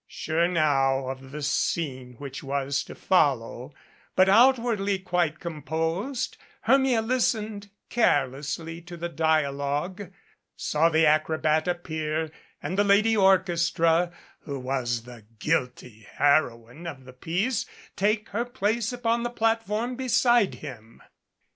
Sure 0.07 0.47
now 0.47 1.09
of 1.09 1.29
the 1.31 1.43
scene 1.43 2.15
which 2.17 2.41
was 2.41 2.83
to 2.83 2.95
follow, 2.95 3.71
but 4.15 4.27
outwardly 4.27 4.97
quite 4.97 5.39
composed, 5.39 6.37
Hermia 6.61 7.03
listened 7.03 7.69
carelessly 7.87 8.81
to 8.81 8.97
the 8.97 9.09
dialogue, 9.09 10.11
saw 10.55 10.89
the 10.89 11.05
acrobat 11.05 11.67
appear, 11.67 12.31
and 12.63 12.79
the 12.79 12.83
"Lady 12.83 13.15
Orchestra," 13.15 14.11
who 14.39 14.57
was 14.59 15.03
the 15.03 15.23
guilty 15.37 16.07
heroine 16.15 16.87
of 16.87 17.05
the 17.05 17.13
piece, 17.13 17.67
take 17.95 18.29
her 18.29 18.43
place 18.45 18.91
upon 18.91 19.21
the 19.21 19.29
platform 19.29 19.95
beside 19.95 20.55
him. 20.65 21.03